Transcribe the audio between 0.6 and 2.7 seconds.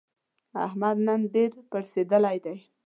احمد نن ډېر پړسېدلی دی.